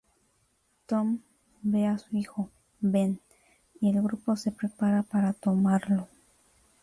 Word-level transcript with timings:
Tom 0.87 1.19
ve 1.61 1.85
a 1.87 1.99
su 1.99 2.17
hijo, 2.17 2.49
Ben, 2.79 3.19
y 3.79 3.91
el 3.95 4.01
grupo 4.01 4.35
se 4.35 4.51
prepara 4.51 5.03
para 5.03 5.31
tomarlo. 5.33 6.07